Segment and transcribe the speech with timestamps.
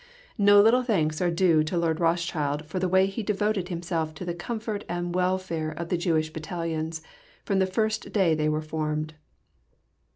[0.39, 4.25] No little thanks are due to Lord Rothschild for the way he devoted himself to
[4.25, 7.03] the comfort and welfare of the Jewish Battalions,
[7.45, 9.13] from the first day they were formed.